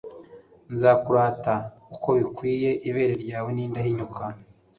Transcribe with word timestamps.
Nzakurata 0.73 1.53
uko 1.95 2.07
bigukwiyeIbere 2.15 3.13
ryawe 3.23 3.49
ni 3.53 3.61
indahinyuka 3.65 4.23